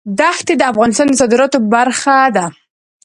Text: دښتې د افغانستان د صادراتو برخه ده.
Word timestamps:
دښتې 0.19 0.53
د 0.57 0.61
افغانستان 0.71 1.07
د 1.09 1.13
صادراتو 1.21 1.57
برخه 1.73 2.17
ده. 2.35 2.45